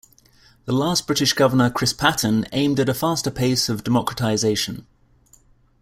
The 0.65 0.71
last 0.73 1.05
British 1.05 1.33
Governor 1.33 1.69
Chris 1.69 1.93
Patten 1.93 2.47
aimed 2.53 2.79
at 2.79 2.89
a 2.89 2.93
faster 2.95 3.29
pace 3.29 3.69
of 3.69 3.83
democratisation. 3.83 4.87